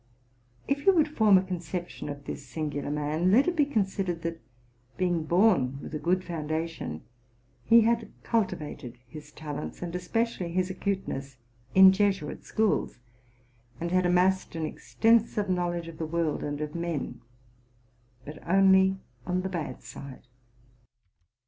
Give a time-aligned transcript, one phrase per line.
[0.67, 4.41] If you would form a conception of this singular man, let it be considered, that,
[4.97, 7.03] being born with a good foundation,
[7.65, 11.37] he had cultivated his talents, and especially his acuteness,
[11.75, 12.97] in Jesuit schools,
[13.79, 17.21] and had amassed an extensive knowledge of the world and of men,
[18.25, 18.97] but only
[19.27, 20.25] on the bad side.